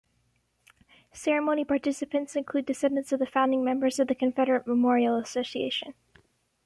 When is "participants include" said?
1.63-2.65